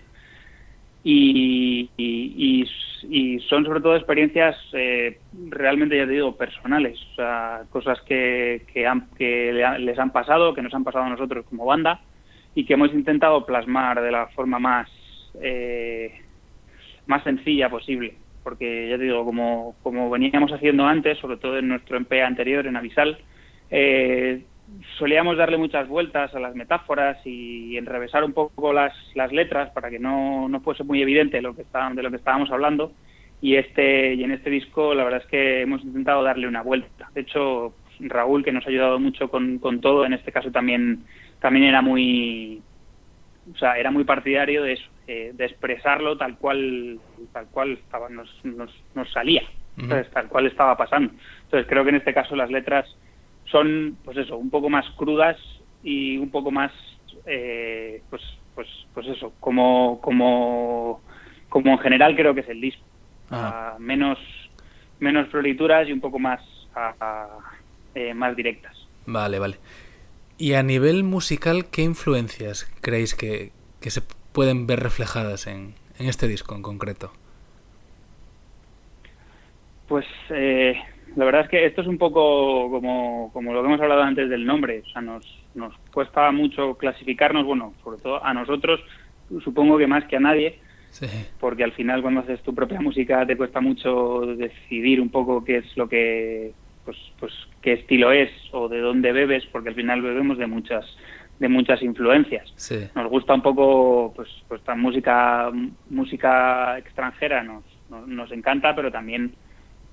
Y, 1.04 1.90
y, 1.98 2.68
y, 3.10 3.40
son 3.50 3.66
sobre 3.66 3.82
todo 3.82 3.96
experiencias 3.96 4.56
eh, 4.74 5.18
realmente, 5.50 5.98
ya 5.98 6.06
te 6.06 6.12
digo, 6.12 6.38
personales. 6.38 7.00
O 7.14 7.16
sea, 7.16 7.64
cosas 7.72 8.00
que, 8.02 8.62
que, 8.72 8.86
han, 8.86 9.10
que 9.18 9.52
les 9.80 9.98
han 9.98 10.12
pasado, 10.12 10.54
que 10.54 10.62
nos 10.62 10.76
han 10.76 10.84
pasado 10.84 11.06
a 11.06 11.10
nosotros 11.10 11.48
como 11.50 11.66
banda 11.66 12.00
y 12.54 12.64
que 12.64 12.76
hemos 12.76 12.94
intentado 12.94 13.44
plasmar 13.44 14.04
de 14.04 14.12
la 14.12 14.28
forma 14.28 14.60
más 14.60 14.88
eh, 15.42 16.14
más 17.08 17.24
sencilla 17.24 17.70
posible 17.70 18.18
porque 18.44 18.90
ya 18.90 18.98
te 18.98 19.04
digo 19.04 19.26
como, 19.26 19.76
como 19.84 20.10
veníamos 20.10 20.52
haciendo 20.52 20.86
antes 20.86 21.18
sobre 21.20 21.38
todo 21.38 21.58
en 21.58 21.70
nuestro 21.70 21.98
MP 21.98 22.22
anterior 22.22 22.66
en 22.68 22.76
Avisal 22.76 23.18
eh, 23.72 24.44
solíamos 24.98 25.38
darle 25.38 25.58
muchas 25.58 25.88
vueltas 25.88 26.34
a 26.34 26.40
las 26.40 26.56
metáforas 26.56 27.18
y 27.26 27.78
enrevesar 27.78 28.24
un 28.24 28.34
poco 28.34 28.74
las, 28.74 28.94
las 29.16 29.32
letras 29.32 29.72
para 29.72 29.90
que 29.90 30.00
no, 30.00 30.48
no 30.50 30.62
fuese 30.62 30.84
muy 30.84 31.02
evidente 31.02 31.42
lo 31.42 31.56
que 31.56 31.64
está, 31.64 31.90
de 31.90 32.04
lo 32.04 32.10
que 32.10 32.18
estábamos 32.18 32.52
hablando. 32.52 32.94
Y 33.42 33.56
este 33.56 34.14
y 34.14 34.24
en 34.24 34.32
este 34.32 34.50
disco 34.50 34.94
la 34.94 35.04
verdad 35.04 35.22
es 35.24 35.28
que 35.28 35.62
hemos 35.62 35.84
intentado 35.84 36.24
darle 36.24 36.48
una 36.48 36.62
vuelta. 36.62 37.10
De 37.14 37.22
hecho 37.22 37.74
Raúl 38.00 38.44
que 38.44 38.52
nos 38.52 38.66
ha 38.66 38.70
ayudado 38.70 39.00
mucho 39.00 39.30
con, 39.30 39.60
con 39.60 39.82
todo 39.82 40.06
en 40.06 40.14
este 40.14 40.32
caso 40.32 40.52
también 40.52 41.04
también 41.40 41.66
era 41.66 41.82
muy 41.82 42.62
o 43.52 43.58
sea 43.58 43.78
era 43.78 43.92
muy 43.92 44.04
partidario 44.04 44.64
de 44.64 44.74
eso 44.74 44.90
de 45.06 45.46
expresarlo 45.46 46.18
tal 46.18 46.38
cual 46.38 47.00
tal 47.34 47.48
cual 47.48 47.74
estaba 47.74 48.08
nos, 48.10 48.30
nos, 48.46 49.12
salía 49.12 49.44
tal 50.14 50.28
cual 50.30 50.48
estaba 50.48 50.78
pasando. 50.78 51.14
Entonces 51.44 51.68
creo 51.68 51.84
que 51.84 51.90
en 51.90 51.96
este 51.98 52.14
caso 52.14 52.36
las 52.36 52.50
letras 52.50 52.86
son 53.46 53.98
pues 54.04 54.18
eso 54.18 54.38
un 54.38 54.50
poco 54.50 54.70
más 54.70 54.90
crudas 54.92 55.38
y 55.84 56.18
un 56.18 56.30
poco 56.30 56.52
más 56.52 56.72
eh, 57.26 58.02
pues 58.10 58.22
pues 58.56 58.68
pues 58.94 59.08
eso 59.08 59.34
como 59.40 60.00
como 60.02 61.02
como 61.50 61.72
en 61.72 61.80
general 61.80 62.16
creo 62.16 62.34
que 62.34 62.42
es 62.42 62.50
el 62.50 62.62
disco. 62.62 62.84
Menos 63.80 64.20
menos 65.00 65.28
florituras 65.30 65.88
y 65.88 65.92
un 65.92 66.02
poco 66.02 66.20
más 66.20 66.42
eh, 67.96 68.14
más 68.14 68.36
directas. 68.36 68.76
Vale 69.06 69.40
vale 69.40 69.58
y 70.38 70.54
a 70.54 70.64
nivel 70.64 71.04
musical, 71.04 71.66
¿qué 71.72 71.84
influencias 71.84 72.66
creéis 72.82 73.16
que, 73.16 73.52
se 73.82 74.02
pueden 74.32 74.68
ver 74.68 74.80
reflejadas 74.80 75.48
en, 75.48 75.76
este 76.00 76.28
disco 76.28 76.56
en 76.56 76.62
concreto? 76.62 77.12
Pues 79.88 80.06
eh, 80.30 80.76
la 81.16 81.26
verdad 81.26 81.42
es 81.42 81.50
que 81.50 81.66
esto 81.66 81.82
es 81.82 81.88
un 81.88 81.98
poco 81.98 82.70
como, 82.72 83.30
como 83.32 83.54
lo 83.54 83.62
que 83.62 83.68
hemos 83.68 83.82
hablado 83.82 84.02
antes 84.02 84.30
del 84.30 84.46
nombre. 84.46 84.84
O 84.86 84.90
sea, 84.90 85.02
nos, 85.02 85.26
nos 85.54 85.74
cuesta 85.94 86.32
mucho 86.32 86.76
clasificarnos, 86.76 87.46
bueno, 87.46 87.74
sobre 87.84 88.00
todo 88.00 88.24
a 88.24 88.34
nosotros, 88.34 88.80
supongo 89.44 89.78
que 89.78 89.88
más 89.88 90.06
que 90.06 90.18
a 90.18 90.20
nadie, 90.20 90.60
porque 91.40 91.64
al 91.64 91.74
final 91.74 92.02
cuando 92.02 92.22
haces 92.22 92.42
tu 92.44 92.54
propia 92.54 92.80
música 92.80 93.26
te 93.26 93.38
cuesta 93.38 93.62
mucho 93.62 94.22
decidir 94.36 95.02
un 95.02 95.10
poco 95.10 95.44
qué 95.44 95.58
es 95.58 95.78
lo 95.78 95.88
que, 95.88 96.54
pues, 96.86 96.98
pues 97.20 97.34
qué 97.62 97.74
estilo 97.74 98.12
es 98.12 98.30
o 98.52 98.68
de 98.68 98.80
dónde 98.80 99.12
bebes, 99.12 99.46
porque 99.52 99.70
al 99.70 99.76
final 99.76 100.02
bebemos 100.02 100.38
de 100.38 100.48
muchas 100.48 100.86
de 101.40 101.50
muchas 101.50 101.82
influencias. 101.82 102.54
Nos 102.96 103.10
gusta 103.10 103.34
un 103.34 103.42
poco, 103.42 104.14
pues, 104.16 104.30
pues 104.48 104.62
esta 104.62 104.76
música 104.76 105.52
música 105.90 106.78
extranjera 106.78 107.44
nos, 107.44 107.64
nos, 108.08 108.32
encanta, 108.32 108.76
pero 108.76 108.92
también 108.92 109.34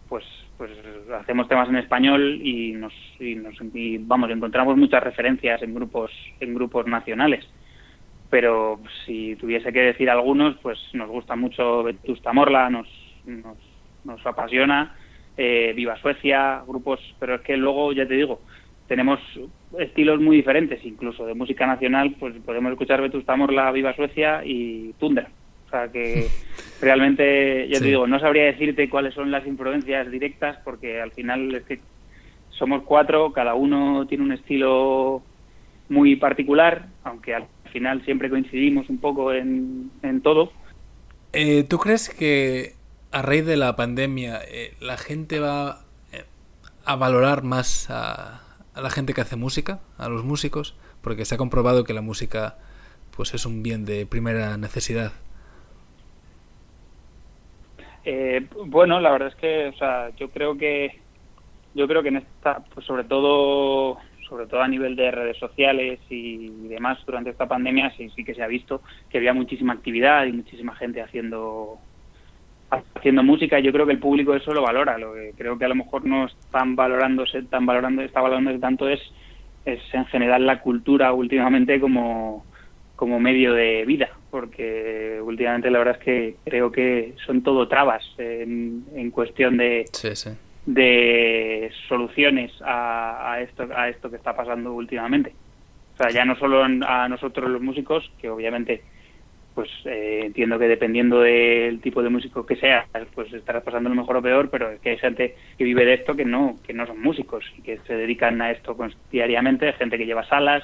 pues 0.08 0.24
pues 0.58 0.70
hacemos 1.18 1.48
temas 1.48 1.68
en 1.68 1.76
español 1.76 2.40
y 2.42 2.72
nos, 2.72 2.92
y 3.18 3.34
nos 3.34 3.56
vamos 4.00 4.30
encontramos 4.30 4.76
muchas 4.76 5.02
referencias 5.02 5.62
en 5.62 5.74
grupos 5.74 6.10
en 6.40 6.54
grupos 6.54 6.86
nacionales. 6.86 7.44
Pero 8.28 8.80
si 9.04 9.34
tuviese 9.36 9.72
que 9.72 9.80
decir 9.80 10.10
algunos 10.10 10.56
pues 10.62 10.78
nos 10.92 11.08
gusta 11.08 11.36
mucho 11.36 11.82
Vetusta 11.82 12.32
Morla 12.32 12.68
nos 12.68 12.86
nos, 13.24 13.56
nos 14.04 14.24
apasiona 14.26 14.94
eh, 15.36 15.72
Viva 15.74 15.96
Suecia 16.00 16.62
grupos 16.66 17.00
pero 17.18 17.36
es 17.36 17.40
que 17.42 17.56
luego 17.56 17.92
ya 17.92 18.06
te 18.06 18.14
digo 18.14 18.40
tenemos 18.90 19.20
estilos 19.78 20.20
muy 20.20 20.38
diferentes, 20.38 20.84
incluso 20.84 21.24
de 21.24 21.34
música 21.34 21.64
nacional, 21.64 22.16
pues 22.18 22.34
podemos 22.44 22.72
escuchar 22.72 23.00
Vetusta 23.00 23.36
Morla, 23.36 23.70
Viva 23.70 23.94
Suecia 23.94 24.42
y 24.44 24.92
Tundra. 24.98 25.30
O 25.68 25.70
sea 25.70 25.86
que 25.92 26.26
realmente, 26.80 27.68
ya 27.68 27.78
te 27.78 27.84
digo, 27.84 28.08
no 28.08 28.18
sabría 28.18 28.46
decirte 28.46 28.90
cuáles 28.90 29.14
son 29.14 29.30
las 29.30 29.46
influencias 29.46 30.10
directas 30.10 30.58
porque 30.64 31.00
al 31.00 31.12
final 31.12 31.54
es 31.54 31.62
que 31.62 31.78
somos 32.50 32.82
cuatro, 32.82 33.32
cada 33.32 33.54
uno 33.54 34.08
tiene 34.08 34.24
un 34.24 34.32
estilo 34.32 35.22
muy 35.88 36.16
particular, 36.16 36.86
aunque 37.04 37.36
al 37.36 37.46
final 37.72 38.04
siempre 38.04 38.28
coincidimos 38.28 38.90
un 38.90 38.98
poco 38.98 39.32
en, 39.32 39.92
todo. 40.24 40.50
Eh, 41.32 41.62
¿Tú 41.62 41.78
crees 41.78 42.08
que 42.08 42.72
a 43.12 43.22
raíz 43.22 43.44
de 43.44 43.56
la 43.56 43.76
pandemia 43.76 44.40
eh, 44.48 44.74
la 44.80 44.96
gente 44.96 45.40
va 45.40 45.80
eh, 46.12 46.24
a 46.84 46.96
valorar 46.96 47.42
más 47.42 47.90
a, 47.90 48.42
a 48.74 48.80
la 48.80 48.90
gente 48.90 49.14
que 49.14 49.20
hace 49.20 49.36
música, 49.36 49.80
a 49.98 50.08
los 50.08 50.24
músicos, 50.24 50.76
porque 51.02 51.24
se 51.24 51.34
ha 51.34 51.38
comprobado 51.38 51.84
que 51.84 51.94
la 51.94 52.02
música 52.02 52.56
pues 53.16 53.34
es 53.34 53.44
un 53.46 53.62
bien 53.62 53.84
de 53.84 54.06
primera 54.06 54.56
necesidad. 54.56 55.12
Eh, 58.04 58.46
bueno, 58.66 59.00
la 59.00 59.10
verdad 59.10 59.28
es 59.28 59.34
que, 59.34 59.66
o 59.68 59.72
sea, 59.74 60.10
yo 60.16 60.30
creo 60.30 60.56
que 60.56 60.98
yo 61.74 61.86
creo 61.86 62.02
que 62.02 62.08
en 62.08 62.16
esta, 62.16 62.64
pues 62.74 62.86
sobre 62.86 63.04
todo 63.04 63.98
sobre 64.28 64.46
todo 64.46 64.62
a 64.62 64.68
nivel 64.68 64.94
de 64.94 65.10
redes 65.10 65.36
sociales 65.38 65.98
y 66.08 66.48
demás 66.68 66.98
durante 67.04 67.30
esta 67.30 67.48
pandemia 67.48 67.92
sí, 67.96 68.10
sí 68.14 68.24
que 68.24 68.34
se 68.34 68.42
ha 68.42 68.46
visto 68.46 68.80
que 69.10 69.18
había 69.18 69.34
muchísima 69.34 69.72
actividad 69.72 70.24
y 70.26 70.32
muchísima 70.32 70.74
gente 70.76 71.02
haciendo 71.02 71.78
haciendo 72.70 73.22
música 73.22 73.58
yo 73.58 73.72
creo 73.72 73.86
que 73.86 73.92
el 73.92 73.98
público 73.98 74.34
eso 74.34 74.52
lo 74.52 74.62
valora. 74.62 74.98
Lo 74.98 75.14
que 75.14 75.32
creo 75.36 75.58
que 75.58 75.64
a 75.64 75.68
lo 75.68 75.74
mejor 75.74 76.04
no 76.04 76.26
están 76.26 76.76
valorándose 76.76 77.42
tan 77.42 77.66
valorando 77.66 78.02
está 78.02 78.20
valorándose 78.20 78.58
tanto 78.58 78.88
es 78.88 79.00
es 79.64 79.80
en 79.92 80.06
general 80.06 80.46
la 80.46 80.60
cultura 80.60 81.12
últimamente 81.12 81.80
como 81.80 82.44
como 82.96 83.18
medio 83.18 83.54
de 83.54 83.84
vida 83.86 84.10
porque 84.30 85.20
últimamente 85.22 85.70
la 85.70 85.78
verdad 85.78 85.96
es 85.98 86.04
que 86.04 86.36
creo 86.44 86.70
que 86.70 87.14
son 87.26 87.42
todo 87.42 87.66
trabas 87.68 88.04
en, 88.18 88.84
en 88.94 89.10
cuestión 89.10 89.56
de 89.56 89.84
de 90.66 91.70
soluciones 91.88 92.52
a, 92.62 93.32
a 93.32 93.40
esto 93.40 93.66
a 93.74 93.88
esto 93.88 94.10
que 94.10 94.16
está 94.16 94.36
pasando 94.36 94.72
últimamente. 94.72 95.34
O 95.94 95.96
sea 95.96 96.10
ya 96.10 96.24
no 96.24 96.36
solo 96.36 96.62
a 96.64 97.08
nosotros 97.08 97.50
los 97.50 97.60
músicos 97.60 98.10
que 98.20 98.30
obviamente 98.30 98.82
pues 99.54 99.68
eh, 99.84 100.22
entiendo 100.26 100.58
que 100.58 100.68
dependiendo 100.68 101.20
del 101.20 101.80
tipo 101.80 102.02
de 102.02 102.08
músico 102.08 102.46
que 102.46 102.56
sea, 102.56 102.86
pues 103.14 103.32
estarás 103.32 103.62
pasando 103.62 103.88
lo 103.88 103.96
mejor 103.96 104.16
o 104.16 104.22
peor, 104.22 104.48
pero 104.50 104.70
es 104.70 104.80
que 104.80 104.90
hay 104.90 104.98
gente 104.98 105.34
que 105.58 105.64
vive 105.64 105.84
de 105.84 105.94
esto 105.94 106.14
que 106.14 106.24
no, 106.24 106.56
que 106.64 106.72
no 106.72 106.86
son 106.86 107.00
músicos 107.02 107.44
y 107.58 107.62
que 107.62 107.78
se 107.86 107.94
dedican 107.94 108.40
a 108.42 108.52
esto 108.52 108.76
diariamente, 109.10 109.72
gente 109.72 109.98
que 109.98 110.06
lleva 110.06 110.26
salas, 110.26 110.62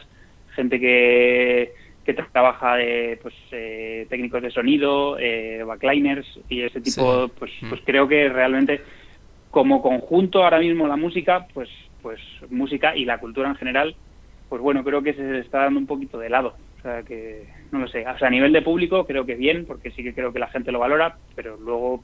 gente 0.55 0.79
que, 0.79 1.73
que 2.05 2.15
trabaja 2.15 2.77
de 2.77 3.19
pues, 3.21 3.35
eh, 3.51 4.07
técnicos 4.09 4.43
de 4.43 4.51
sonido, 4.51 5.19
eh, 5.19 5.63
backliners 5.65 6.41
y 6.49 6.63
ese 6.63 6.81
tipo, 6.81 7.29
pues, 7.39 7.51
mm. 7.61 7.69
pues 7.69 7.81
creo 7.85 8.07
que 8.07 8.29
realmente 8.29 8.81
como 9.51 9.83
conjunto 9.83 10.45
ahora 10.45 10.61
mismo 10.61 10.87
la 10.87 10.97
música, 10.97 11.49
pues, 11.53 11.69
pues 12.03 12.21
música 12.51 12.95
y 12.97 13.05
la 13.05 13.19
cultura 13.19 13.49
en 13.49 13.57
general, 13.57 13.97
pues 14.49 14.63
bueno, 14.63 14.85
creo 14.85 15.03
que 15.03 15.15
se 15.15 15.39
está 15.41 15.65
dando 15.65 15.81
un 15.81 15.87
poquito 15.87 16.19
de 16.19 16.31
lado 16.31 16.55
sea 16.87 17.03
que, 17.03 17.49
no 17.73 17.81
lo 17.81 17.89
sé. 17.89 18.07
O 18.07 18.19
sea, 18.19 18.29
a 18.29 18.31
nivel 18.31 18.53
de 18.53 18.63
público 18.63 19.07
creo 19.07 19.27
que 19.27 19.35
bien, 19.35 19.67
porque 19.67 19.91
sí 19.91 20.03
que 20.03 20.15
creo 20.15 20.33
que 20.33 20.39
la 20.39 20.49
gente 20.49 20.73
lo 20.73 20.79
valora, 20.79 21.19
pero 21.35 21.57
luego, 21.57 22.03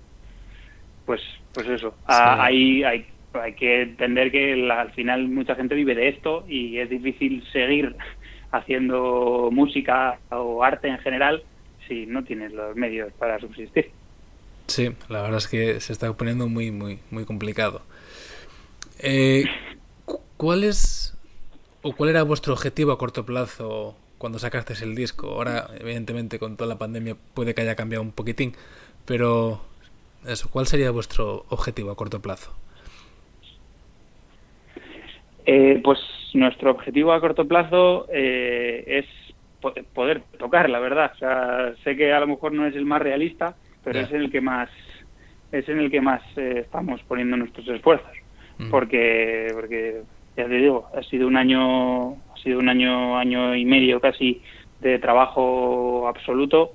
pues, 1.06 1.20
pues 1.54 1.68
eso. 1.68 1.94
hay, 2.06 2.82
hay, 2.82 3.06
hay 3.34 3.54
que 3.54 3.82
entender 3.82 4.30
que 4.30 4.70
al 4.70 4.92
final 4.92 5.28
mucha 5.28 5.54
gente 5.54 5.74
vive 5.74 5.94
de 5.94 6.08
esto 6.08 6.44
y 6.48 6.78
es 6.78 6.90
difícil 6.90 7.44
seguir 7.52 7.94
haciendo 8.50 9.48
música 9.52 10.18
o 10.30 10.62
arte 10.62 10.88
en 10.88 10.98
general 10.98 11.42
si 11.88 12.06
no 12.06 12.24
tienes 12.24 12.52
los 12.52 12.76
medios 12.76 13.12
para 13.14 13.38
subsistir. 13.38 13.90
Sí, 14.66 14.90
la 15.08 15.22
verdad 15.22 15.38
es 15.38 15.48
que 15.48 15.80
se 15.80 15.92
está 15.92 16.12
poniendo 16.12 16.48
muy, 16.48 16.70
muy, 16.70 16.98
muy 17.10 17.24
complicado. 17.24 17.82
Eh, 18.98 19.44
¿Cuál 20.36 20.64
es 20.64 21.16
o 21.82 21.92
cuál 21.92 22.10
era 22.10 22.22
vuestro 22.22 22.52
objetivo 22.52 22.92
a 22.92 22.98
corto 22.98 23.26
plazo 23.26 23.96
cuando 24.22 24.38
sacaste 24.38 24.72
el 24.84 24.94
disco. 24.94 25.26
Ahora, 25.32 25.66
evidentemente, 25.80 26.38
con 26.38 26.56
toda 26.56 26.68
la 26.68 26.78
pandemia 26.78 27.16
puede 27.34 27.56
que 27.56 27.62
haya 27.62 27.74
cambiado 27.74 28.04
un 28.04 28.12
poquitín, 28.12 28.52
pero 29.04 29.60
eso, 30.28 30.48
¿cuál 30.48 30.68
sería 30.68 30.92
vuestro 30.92 31.44
objetivo 31.48 31.90
a 31.90 31.96
corto 31.96 32.22
plazo? 32.22 32.54
Eh, 35.44 35.80
pues 35.82 35.98
nuestro 36.34 36.70
objetivo 36.70 37.12
a 37.12 37.20
corto 37.20 37.48
plazo 37.48 38.06
eh, 38.12 38.84
es 38.86 39.84
poder 39.92 40.22
tocar, 40.38 40.70
la 40.70 40.78
verdad. 40.78 41.10
O 41.16 41.18
sea, 41.18 41.74
sé 41.82 41.96
que 41.96 42.12
a 42.12 42.20
lo 42.20 42.28
mejor 42.28 42.52
no 42.52 42.64
es 42.64 42.76
el 42.76 42.84
más 42.84 43.02
realista, 43.02 43.56
pero 43.82 43.98
es 43.98 44.10
en 44.12 44.20
el 44.20 44.30
que 44.30 44.40
más 44.40 44.70
es 45.50 45.68
en 45.68 45.80
el 45.80 45.90
que 45.90 46.00
más 46.00 46.22
eh, 46.36 46.60
estamos 46.60 47.02
poniendo 47.08 47.36
nuestros 47.36 47.66
esfuerzos, 47.66 48.16
porque 48.70 49.48
porque 49.52 50.02
ya 50.36 50.46
te 50.46 50.54
digo, 50.54 50.88
ha 50.94 51.02
sido 51.02 51.26
un 51.26 51.36
año 51.36 52.12
ha 52.12 52.36
sido 52.42 52.58
un 52.58 52.68
año, 52.68 53.16
año 53.16 53.54
y 53.54 53.64
medio 53.64 54.00
casi 54.00 54.42
de 54.80 54.98
trabajo 54.98 56.08
absoluto 56.08 56.72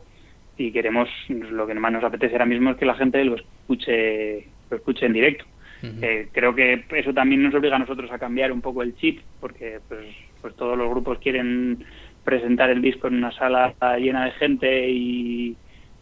y 0.57 0.71
queremos, 0.71 1.09
lo 1.27 1.67
que 1.67 1.73
más 1.75 1.91
nos 1.91 2.03
apetece 2.03 2.33
ahora 2.33 2.45
mismo 2.45 2.71
es 2.71 2.77
que 2.77 2.85
la 2.85 2.95
gente 2.95 3.23
lo 3.23 3.35
escuche, 3.35 4.47
lo 4.69 4.77
escuche 4.77 5.05
en 5.05 5.13
directo. 5.13 5.45
Eh, 5.83 6.29
creo 6.31 6.55
que 6.55 6.83
eso 6.95 7.13
también 7.13 7.43
nos 7.43 7.53
obliga 7.53 7.75
a 7.75 7.79
nosotros 7.79 8.11
a 8.11 8.17
cambiar 8.17 8.51
un 8.51 8.61
poco 8.61 8.81
el 8.81 8.95
chip, 8.95 9.21
porque 9.39 9.79
pues, 9.87 10.07
pues 10.41 10.55
todos 10.55 10.75
los 10.75 10.89
grupos 10.89 11.19
quieren 11.19 11.85
presentar 12.23 12.71
el 12.71 12.81
disco 12.81 13.07
en 13.07 13.15
una 13.15 13.31
sala 13.31 13.75
llena 13.97 14.25
de 14.25 14.31
gente 14.31 14.89
y, 14.89 15.55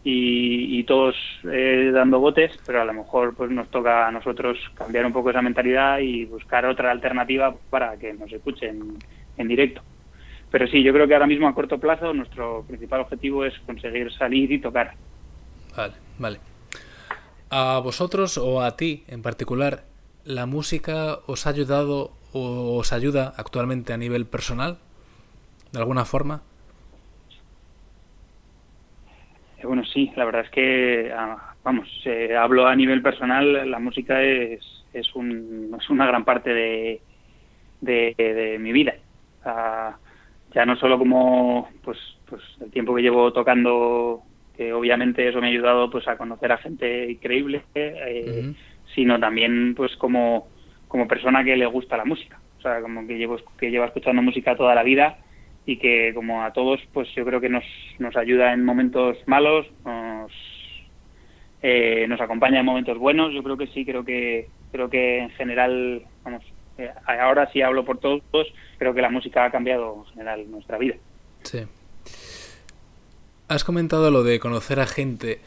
y, 0.07 0.83
todos 0.83 1.15
eh, 1.51 1.89
dando 1.91 2.19
botes, 2.19 2.51
pero 2.63 2.79
a 2.79 2.85
lo 2.85 2.93
mejor 2.93 3.33
pues 3.35 3.49
nos 3.49 3.69
toca 3.71 4.07
a 4.07 4.11
nosotros 4.11 4.59
cambiar 4.75 5.03
un 5.03 5.11
poco 5.11 5.31
esa 5.31 5.41
mentalidad 5.41 5.97
y 5.97 6.25
buscar 6.25 6.63
otra 6.67 6.91
alternativa 6.91 7.55
para 7.71 7.97
que 7.97 8.13
nos 8.13 8.31
escuchen 8.31 8.99
en 9.35 9.47
directo. 9.47 9.81
Pero 10.51 10.67
sí, 10.67 10.83
yo 10.83 10.93
creo 10.93 11.07
que 11.07 11.15
ahora 11.15 11.25
mismo 11.25 11.47
a 11.47 11.55
corto 11.55 11.79
plazo 11.79 12.13
nuestro 12.13 12.63
principal 12.67 13.01
objetivo 13.01 13.45
es 13.45 13.57
conseguir 13.65 14.13
salir 14.13 14.51
y 14.51 14.59
tocar. 14.59 14.93
Vale, 15.75 15.93
vale. 16.19 16.39
¿A 17.49 17.79
vosotros 17.83 18.37
o 18.37 18.61
a 18.61 18.77
ti 18.77 19.03
en 19.07 19.23
particular 19.23 19.85
la 20.23 20.45
música 20.45 21.17
os 21.25 21.47
ha 21.47 21.49
ayudado 21.49 22.11
o 22.31 22.77
os 22.77 22.93
ayuda 22.93 23.33
actualmente 23.37 23.91
a 23.91 23.97
nivel 23.97 24.27
personal? 24.27 24.77
¿De 25.71 25.79
alguna 25.79 26.05
forma? 26.05 26.43
Eh, 29.54 29.54
bueno, 29.65 29.83
sí, 29.85 30.11
la 30.15 30.25
verdad 30.25 30.45
es 30.45 30.49
que, 30.51 31.11
ah, 31.15 31.55
vamos, 31.63 31.87
hablo 32.37 32.67
a 32.67 32.75
nivel 32.75 33.01
personal, 33.01 33.69
la 33.69 33.79
música 33.79 34.21
es, 34.21 34.61
es, 34.93 35.15
un, 35.15 35.75
es 35.79 35.89
una 35.89 36.05
gran 36.07 36.23
parte 36.23 36.53
de, 36.53 37.01
de 37.81 38.57
mi 38.59 38.71
vida 38.71 38.95
ya 40.55 40.65
no 40.65 40.77
solo 40.77 40.97
como 40.97 41.69
pues, 41.83 41.97
pues 42.27 42.41
el 42.61 42.71
tiempo 42.71 42.95
que 42.95 43.01
llevo 43.01 43.31
tocando, 43.33 44.21
que 44.55 44.71
obviamente 44.73 45.27
eso 45.27 45.41
me 45.41 45.47
ha 45.47 45.49
ayudado 45.49 45.89
pues 45.89 46.07
a 46.07 46.17
conocer 46.17 46.51
a 46.51 46.57
gente 46.57 47.11
increíble, 47.11 47.63
eh, 47.75 48.53
sino 48.95 49.19
también 49.19 49.75
pues 49.75 49.95
como, 49.97 50.47
como 50.87 51.07
persona 51.07 51.43
que 51.43 51.57
le 51.57 51.65
gusta 51.65 51.97
la 51.97 52.05
música. 52.05 52.39
O 52.57 52.61
sea, 52.61 52.81
como 52.81 53.05
que 53.05 53.17
llevo 53.17 53.37
que 53.59 53.69
lleva 53.69 53.87
escuchando 53.87 54.21
música 54.21 54.55
toda 54.55 54.73
la 54.73 54.83
vida 54.83 55.17
y 55.65 55.77
que 55.77 56.13
como 56.13 56.43
a 56.43 56.53
todos 56.53 56.79
pues 56.93 57.07
yo 57.15 57.25
creo 57.25 57.41
que 57.41 57.49
nos, 57.49 57.63
nos 57.99 58.15
ayuda 58.15 58.53
en 58.53 58.63
momentos 58.63 59.17
malos, 59.25 59.65
nos, 59.83 60.31
eh, 61.61 62.05
nos 62.07 62.21
acompaña 62.21 62.59
en 62.59 62.65
momentos 62.65 62.97
buenos. 62.97 63.33
Yo 63.33 63.43
creo 63.43 63.57
que 63.57 63.67
sí, 63.67 63.85
creo 63.85 64.05
que 64.05 64.47
Creo 64.75 64.89
que 64.89 65.19
en 65.19 65.29
general, 65.29 66.05
vamos, 66.25 66.43
eh, 66.77 66.91
ahora 67.07 67.49
sí 67.53 67.61
hablo 67.61 67.85
por 67.85 67.97
todos, 67.97 68.21
creo 68.77 68.93
que 68.93 69.01
la 69.01 69.09
música 69.09 69.45
ha 69.45 69.49
cambiado 69.49 70.03
en 70.05 70.11
general 70.11 70.51
nuestra 70.51 70.77
vida. 70.77 70.95
Sí. 71.43 71.59
Has 73.47 73.63
comentado 73.63 74.11
lo 74.11 74.23
de 74.23 74.37
conocer 74.41 74.81
a 74.81 74.85
gente 74.85 75.39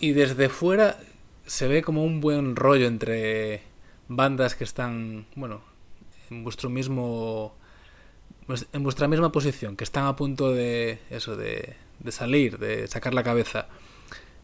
y 0.00 0.12
desde 0.12 0.48
fuera 0.48 0.96
se 1.44 1.68
ve 1.68 1.82
como 1.82 2.02
un 2.02 2.22
buen 2.22 2.56
rollo 2.56 2.86
entre 2.86 3.60
bandas 4.08 4.54
que 4.54 4.64
están, 4.64 5.26
bueno, 5.36 5.60
en 6.30 6.42
vuestro 6.42 6.70
mismo 6.70 7.54
pues, 8.50 8.68
en 8.72 8.82
vuestra 8.82 9.06
misma 9.06 9.30
posición, 9.30 9.76
que 9.76 9.84
están 9.84 10.06
a 10.06 10.16
punto 10.16 10.52
de 10.52 10.98
eso, 11.08 11.36
de, 11.36 11.74
de 12.00 12.10
salir, 12.10 12.58
de 12.58 12.88
sacar 12.88 13.14
la 13.14 13.22
cabeza. 13.22 13.68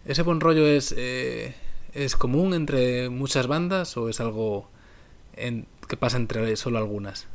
¿Ese 0.04 0.22
buen 0.22 0.38
rollo 0.38 0.64
es, 0.64 0.94
eh, 0.96 1.56
es 1.92 2.14
común 2.14 2.54
entre 2.54 3.08
muchas 3.08 3.48
bandas 3.48 3.96
o 3.96 4.08
es 4.08 4.20
algo 4.20 4.70
en, 5.34 5.66
que 5.88 5.96
pasa 5.96 6.18
entre 6.18 6.54
solo 6.54 6.78
algunas? 6.78 7.28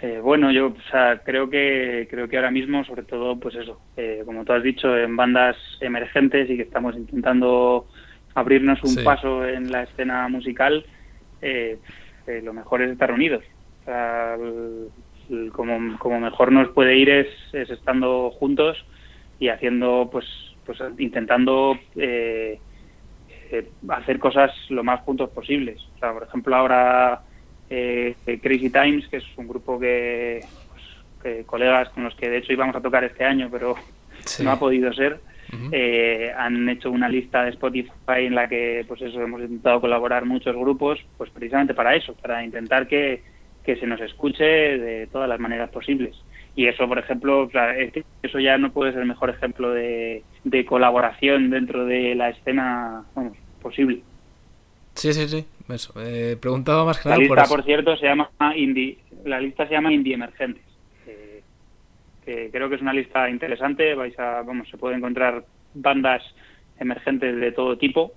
Eh, 0.00 0.20
bueno, 0.22 0.50
yo 0.50 0.68
o 0.68 0.90
sea, 0.90 1.20
creo 1.22 1.50
que 1.50 2.08
creo 2.08 2.26
que 2.26 2.36
ahora 2.38 2.50
mismo, 2.50 2.82
sobre 2.86 3.02
todo, 3.02 3.38
pues 3.38 3.56
eso, 3.56 3.78
eh, 3.98 4.22
como 4.24 4.46
tú 4.46 4.54
has 4.54 4.62
dicho, 4.62 4.96
en 4.96 5.16
bandas 5.16 5.58
emergentes 5.82 6.48
y 6.48 6.56
que 6.56 6.62
estamos 6.62 6.96
intentando 6.96 7.86
abrirnos 8.34 8.82
un 8.84 9.04
paso 9.04 9.46
en 9.46 9.70
la 9.70 9.82
escena 9.82 10.26
musical, 10.28 10.86
eh, 11.42 11.78
lo 12.42 12.54
mejor 12.54 12.80
es 12.80 12.90
estar 12.90 13.12
unidos. 13.12 13.44
Sea, 13.86 14.36
como, 15.52 15.98
como 15.98 16.20
mejor 16.20 16.52
nos 16.52 16.68
puede 16.68 16.96
ir 16.96 17.08
es, 17.08 17.28
es 17.52 17.70
estando 17.70 18.30
juntos 18.32 18.84
y 19.38 19.48
haciendo, 19.48 20.08
pues, 20.12 20.26
pues 20.64 20.78
intentando 20.98 21.78
hacer 23.88 24.18
cosas 24.18 24.50
lo 24.68 24.84
más 24.84 25.00
juntos 25.00 25.30
posibles. 25.30 25.80
O 25.96 25.98
sea, 25.98 26.12
por 26.12 26.24
ejemplo, 26.24 26.54
ahora 26.54 27.22
eh, 27.70 28.14
Crazy 28.42 28.70
Times, 28.70 29.08
que 29.08 29.18
es 29.18 29.24
un 29.36 29.48
grupo 29.48 29.78
que, 29.78 30.40
pues, 31.22 31.46
colegas 31.46 31.88
con 31.90 32.04
los 32.04 32.14
que 32.14 32.28
de 32.28 32.38
hecho 32.38 32.52
íbamos 32.52 32.76
a 32.76 32.80
tocar 32.80 33.04
este 33.04 33.24
año, 33.24 33.48
pero 33.50 33.74
no 34.42 34.50
ha 34.50 34.58
podido 34.58 34.92
ser. 34.92 35.20
eh, 35.70 36.32
han 36.36 36.68
hecho 36.68 36.90
una 36.90 37.08
lista 37.08 37.44
de 37.44 37.50
Spotify 37.50 38.26
en 38.26 38.34
la 38.34 38.48
que 38.48 38.84
pues 38.88 39.00
eso 39.00 39.22
hemos 39.22 39.40
intentado 39.40 39.80
colaborar 39.80 40.24
muchos 40.24 40.56
grupos 40.56 40.98
pues 41.16 41.30
precisamente 41.30 41.72
para 41.72 41.94
eso 41.94 42.14
para 42.14 42.44
intentar 42.44 42.88
que, 42.88 43.22
que 43.66 43.76
se 43.76 43.86
nos 43.86 44.00
escuche 44.00 44.44
de 44.44 45.08
todas 45.08 45.28
las 45.28 45.40
maneras 45.40 45.68
posibles 45.70 46.16
y 46.54 46.66
eso 46.66 46.88
por 46.88 46.98
ejemplo 46.98 47.42
o 47.42 47.50
sea, 47.50 47.74
eso 48.22 48.38
ya 48.38 48.56
no 48.56 48.72
puede 48.72 48.92
ser 48.92 49.02
el 49.02 49.08
mejor 49.08 49.30
ejemplo 49.30 49.72
de, 49.72 50.22
de 50.44 50.64
colaboración 50.64 51.50
dentro 51.50 51.84
de 51.84 52.14
la 52.14 52.30
escena 52.30 53.04
vamos, 53.14 53.36
posible 53.60 54.00
Sí, 54.96 55.12
sí, 55.12 55.28
sí. 55.28 55.44
Eso. 55.68 55.92
Eh, 56.00 56.36
preguntaba 56.40 56.84
más 56.84 56.98
claro. 56.98 57.20
La 57.20 57.26
lista, 57.26 57.44
por, 57.44 57.64
cierto, 57.64 57.96
se 57.96 58.06
llama 58.06 58.30
Indie. 58.56 58.98
La 59.24 59.40
lista 59.40 59.66
se 59.66 59.74
llama 59.74 59.92
Indie 59.92 60.14
Emergentes. 60.14 60.62
que 62.24 62.48
creo 62.50 62.68
que 62.68 62.76
es 62.76 62.80
una 62.80 62.94
lista 62.94 63.28
interesante. 63.28 63.94
Vais 63.94 64.18
a, 64.18 64.42
vamos, 64.42 64.68
se 64.70 64.78
puede 64.78 64.96
encontrar 64.96 65.44
bandas 65.74 66.22
emergentes 66.78 67.36
de 67.36 67.52
todo 67.52 67.76
tipo 67.76 68.12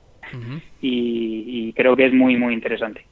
y, 0.81 1.73
creo 1.73 1.95
que 1.95 2.05
es 2.05 2.13
muy, 2.13 2.37
muy 2.37 2.53
interesante 2.53 3.05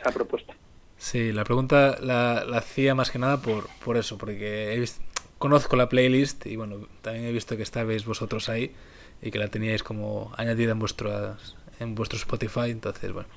esa 0.00 0.12
propuesta. 0.12 0.54
Sí, 1.00 1.32
la 1.32 1.44
pregunta 1.44 1.96
la, 2.00 2.44
la 2.44 2.58
hacía 2.58 2.94
más 2.94 3.10
que 3.10 3.18
nada 3.18 3.40
por, 3.40 3.68
por 3.82 3.96
eso, 3.96 4.18
porque 4.18 4.74
he 4.74 4.78
visto, 4.78 5.00
conozco 5.38 5.74
la 5.74 5.88
playlist 5.88 6.44
y 6.44 6.56
bueno, 6.56 6.86
también 7.00 7.24
he 7.24 7.32
visto 7.32 7.56
que 7.56 7.62
estabais 7.62 8.04
vosotros 8.04 8.50
ahí 8.50 8.74
y 9.22 9.30
que 9.30 9.38
la 9.38 9.48
teníais 9.48 9.82
como 9.82 10.30
añadida 10.36 10.72
en 10.72 10.78
vuestras 10.78 11.56
en 11.78 11.94
vuestro 11.94 12.18
Spotify, 12.18 12.70
entonces, 12.70 13.10
bueno, 13.12 13.28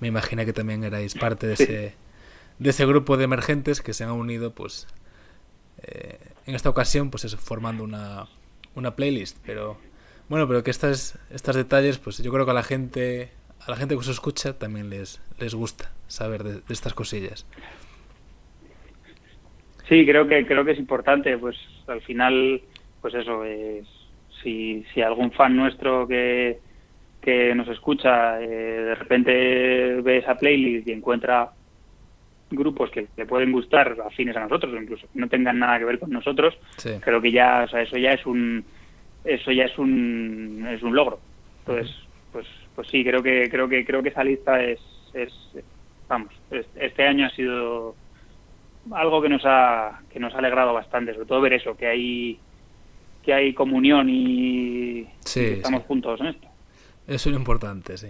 me 0.00 0.08
imagino 0.08 0.46
que 0.46 0.54
también 0.54 0.82
erais 0.82 1.14
parte 1.14 1.46
de 1.46 1.52
ese, 1.52 1.94
de 2.58 2.70
ese 2.70 2.86
grupo 2.86 3.18
de 3.18 3.24
emergentes 3.24 3.82
que 3.82 3.92
se 3.92 4.04
han 4.04 4.12
unido, 4.12 4.54
pues, 4.54 4.86
eh, 5.82 6.18
en 6.46 6.54
esta 6.54 6.70
ocasión, 6.70 7.10
pues 7.10 7.26
eso, 7.26 7.36
formando 7.36 7.84
una, 7.84 8.28
una 8.74 8.96
playlist, 8.96 9.36
pero, 9.44 9.76
bueno, 10.30 10.48
pero 10.48 10.64
que 10.64 10.70
estas, 10.70 11.18
estos 11.28 11.56
detalles, 11.56 11.98
pues 11.98 12.16
yo 12.18 12.32
creo 12.32 12.46
que 12.46 12.52
a 12.52 12.54
la 12.54 12.62
gente, 12.62 13.30
a 13.66 13.70
la 13.70 13.76
gente 13.76 13.94
que 13.94 14.00
os 14.00 14.08
escucha 14.08 14.58
también 14.58 14.90
les, 14.90 15.20
les 15.38 15.54
gusta 15.54 15.90
saber 16.06 16.42
de, 16.42 16.60
estas 16.72 16.94
cosillas. 16.94 17.46
Sí, 19.88 20.06
creo 20.06 20.26
que 20.28 20.46
creo 20.46 20.64
que 20.64 20.72
es 20.72 20.78
importante, 20.78 21.36
pues 21.38 21.56
al 21.88 22.00
final, 22.02 22.60
pues 23.00 23.14
eso, 23.14 23.44
es, 23.44 23.86
si, 24.42 24.84
si 24.94 25.02
algún 25.02 25.32
fan 25.32 25.56
nuestro 25.56 26.06
que, 26.06 26.58
que 27.20 27.54
nos 27.54 27.68
escucha, 27.68 28.40
eh, 28.40 28.46
de 28.46 28.94
repente 28.94 30.00
ve 30.02 30.18
esa 30.18 30.36
playlist 30.36 30.88
y 30.88 30.92
encuentra 30.92 31.50
grupos 32.50 32.90
que 32.90 33.06
le 33.16 33.26
pueden 33.26 33.52
gustar 33.52 33.96
afines 34.04 34.36
a 34.36 34.40
nosotros 34.40 34.72
o 34.72 34.76
incluso 34.76 35.06
que 35.12 35.18
no 35.18 35.28
tengan 35.28 35.58
nada 35.58 35.78
que 35.78 35.84
ver 35.84 35.98
con 35.98 36.10
nosotros, 36.10 36.56
creo 37.00 37.20
que 37.20 37.30
ya, 37.30 37.64
o 37.64 37.68
sea, 37.68 37.82
eso 37.82 37.96
ya 37.96 38.10
es 38.10 38.26
un 38.26 38.64
eso 39.24 39.52
ya 39.52 39.64
es 39.64 39.78
un 39.78 40.66
es 40.68 40.82
un 40.82 40.94
logro. 40.94 41.20
Entonces, 41.60 41.94
pues 42.32 42.46
pues 42.74 42.88
sí, 42.88 43.04
creo 43.04 43.22
que 43.22 43.48
creo 43.50 43.68
que 43.68 43.84
creo 43.84 44.02
que 44.02 44.10
esa 44.10 44.24
lista 44.24 44.62
es 44.62 44.80
es 45.14 45.32
vamos, 46.08 46.32
este 46.50 47.06
año 47.06 47.26
ha 47.26 47.30
sido 47.30 47.94
algo 48.92 49.22
que 49.22 49.28
nos 49.28 49.42
ha 49.44 50.00
que 50.12 50.18
nos 50.18 50.34
ha 50.34 50.38
alegrado 50.38 50.72
bastante, 50.72 51.12
sobre 51.12 51.26
todo 51.26 51.40
ver 51.40 51.54
eso, 51.54 51.76
que 51.76 51.86
hay 51.86 52.38
que 53.22 53.34
hay 53.34 53.52
comunión 53.52 54.08
y, 54.08 55.06
estamos 55.24 55.84
juntos 55.84 56.20
en 56.20 56.26
esto. 56.28 56.48
Eso 57.06 57.28
es 57.28 57.34
lo 57.34 57.38
importante, 57.38 57.98
sí. 57.98 58.08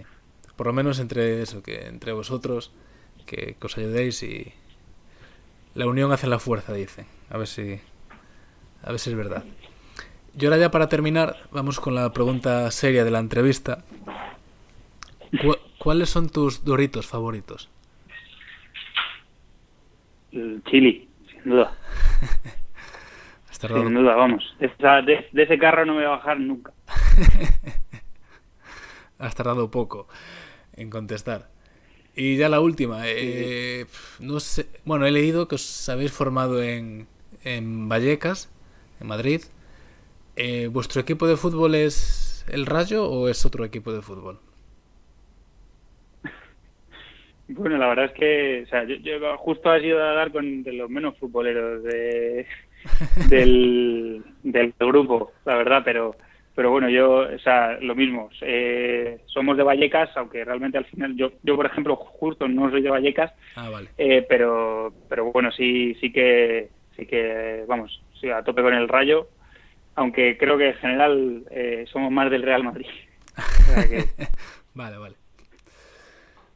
Por 0.55 0.67
lo 0.67 0.73
menos 0.73 0.99
entre 0.99 1.41
eso, 1.41 1.61
que 1.61 1.87
entre 1.87 2.13
vosotros, 2.13 2.71
que, 3.25 3.55
os 3.61 3.77
ayudéis 3.77 4.23
y 4.23 4.53
la 5.75 5.87
unión 5.87 6.11
hace 6.11 6.27
la 6.27 6.39
fuerza, 6.39 6.73
dicen. 6.73 7.05
A 7.29 7.37
ver 7.37 7.47
si, 7.47 7.79
a 8.83 8.91
ver 8.91 8.99
si 8.99 9.09
es 9.09 9.15
verdad. 9.15 9.43
Y 10.39 10.45
ahora 10.45 10.57
ya 10.57 10.71
para 10.71 10.87
terminar, 10.87 11.37
vamos 11.51 11.79
con 11.79 11.95
la 11.95 12.11
pregunta 12.13 12.69
seria 12.71 13.03
de 13.03 13.11
la 13.11 13.19
entrevista. 13.19 13.83
¿Cuáles 15.77 16.09
son 16.09 16.29
tus 16.29 16.63
doritos 16.63 17.07
favoritos? 17.07 17.69
Chili, 20.31 21.09
sin 21.29 21.51
duda. 21.51 21.75
sin 23.51 23.93
duda, 23.93 24.15
vamos. 24.15 24.55
De, 24.59 24.67
de, 25.31 25.43
ese 25.43 25.57
carro 25.57 25.85
no 25.85 25.93
me 25.93 25.99
voy 25.99 26.07
a 26.07 26.17
bajar 26.17 26.39
nunca. 26.39 26.71
has 29.19 29.35
tardado 29.35 29.69
poco 29.69 30.07
en 30.75 30.89
contestar. 30.89 31.49
Y 32.15 32.37
ya 32.37 32.49
la 32.49 32.59
última, 32.59 33.03
eh, 33.05 33.85
no 34.19 34.39
sé, 34.39 34.67
bueno, 34.83 35.05
he 35.05 35.11
leído 35.11 35.47
que 35.47 35.55
os 35.55 35.89
habéis 35.89 36.11
formado 36.11 36.61
en, 36.61 37.07
en 37.43 37.87
Vallecas, 37.87 38.51
en 38.99 39.07
Madrid. 39.07 39.41
Eh, 40.35 40.67
¿Vuestro 40.71 41.01
equipo 41.01 41.27
de 41.27 41.37
fútbol 41.37 41.75
es 41.75 42.45
el 42.49 42.65
Rayo 42.65 43.05
o 43.09 43.27
es 43.29 43.45
otro 43.45 43.65
equipo 43.65 43.91
de 43.93 44.01
fútbol? 44.01 44.39
Bueno, 47.47 47.77
la 47.77 47.87
verdad 47.89 48.05
es 48.05 48.11
que, 48.13 48.63
o 48.65 48.69
sea, 48.69 48.85
yo, 48.85 49.37
justo 49.37 49.69
has 49.69 49.83
ido 49.83 50.01
a 50.01 50.13
dar 50.13 50.31
con 50.31 50.63
de 50.63 50.71
los 50.73 50.89
menos 50.89 51.17
futboleros 51.17 51.83
de, 51.83 52.47
del, 53.29 54.23
del 54.43 54.73
grupo, 54.79 55.33
la 55.45 55.57
verdad, 55.57 55.81
pero 55.83 56.15
pero 56.53 56.69
bueno, 56.69 56.89
yo, 56.89 57.19
o 57.33 57.39
sea, 57.39 57.79
lo 57.79 57.95
mismo, 57.95 58.29
eh, 58.41 59.19
somos 59.25 59.55
de 59.55 59.63
Vallecas, 59.63 60.09
aunque 60.17 60.43
realmente 60.43 60.77
al 60.77 60.85
final, 60.85 61.15
yo, 61.15 61.31
yo 61.43 61.55
por 61.55 61.65
ejemplo, 61.65 61.95
justo 61.95 62.47
no 62.47 62.69
soy 62.69 62.81
de 62.81 62.89
Vallecas, 62.89 63.31
ah, 63.55 63.69
vale. 63.69 63.89
eh, 63.97 64.25
pero, 64.27 64.93
pero 65.07 65.31
bueno, 65.31 65.51
sí, 65.51 65.95
sí 65.95 66.11
que, 66.11 66.69
sí 66.95 67.05
que, 67.05 67.63
vamos, 67.67 68.03
sí, 68.19 68.29
a 68.29 68.43
tope 68.43 68.61
con 68.61 68.73
el 68.73 68.89
Rayo, 68.89 69.27
aunque 69.95 70.37
creo 70.37 70.57
que 70.57 70.69
en 70.69 70.75
general 70.75 71.43
eh, 71.51 71.85
somos 71.91 72.11
más 72.11 72.29
del 72.29 72.43
Real 72.43 72.63
Madrid. 72.63 72.87
vale, 74.73 74.97
vale. 74.97 75.20